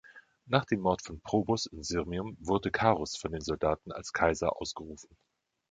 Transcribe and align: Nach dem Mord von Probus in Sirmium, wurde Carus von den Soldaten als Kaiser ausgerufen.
Nach 0.47 0.65
dem 0.65 0.79
Mord 0.79 1.03
von 1.03 1.21
Probus 1.21 1.67
in 1.67 1.83
Sirmium, 1.83 2.35
wurde 2.39 2.71
Carus 2.71 3.15
von 3.17 3.33
den 3.33 3.41
Soldaten 3.41 3.91
als 3.91 4.13
Kaiser 4.13 4.59
ausgerufen. 4.59 5.15